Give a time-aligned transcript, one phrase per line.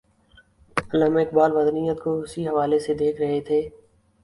[0.93, 3.61] علامہ اقبال وطنیت کو اسی حوالے سے دیکھ رہے تھے۔